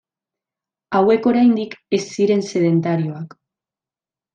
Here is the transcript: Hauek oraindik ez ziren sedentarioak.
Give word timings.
Hauek 1.01 1.29
oraindik 1.33 1.77
ez 1.99 2.03
ziren 2.17 2.45
sedentarioak. 2.51 3.41